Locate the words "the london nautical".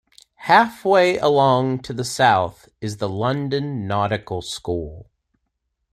2.97-4.41